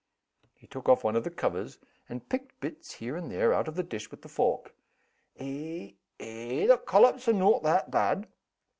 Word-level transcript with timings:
He 0.55 0.65
took 0.65 0.89
off 0.89 1.03
one 1.03 1.15
of 1.15 1.23
the 1.23 1.29
covers, 1.29 1.77
and 2.09 2.27
picked 2.27 2.59
bits, 2.59 2.93
here 2.95 3.15
and 3.15 3.31
there, 3.31 3.53
out 3.53 3.67
of 3.67 3.75
the 3.75 3.83
dish 3.83 4.09
with 4.09 4.23
the 4.23 4.29
fork, 4.29 4.73
"Eh! 5.37 5.91
eh! 6.19 6.65
the 6.65 6.79
collops 6.79 7.27
are 7.27 7.33
no' 7.33 7.59
that 7.61 7.91
bad!" 7.91 8.25